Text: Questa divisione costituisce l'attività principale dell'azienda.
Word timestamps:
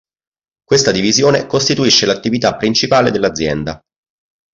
Questa 0.63 0.89
divisione 0.89 1.45
costituisce 1.45 2.07
l'attività 2.07 2.57
principale 2.57 3.11
dell'azienda. 3.11 3.79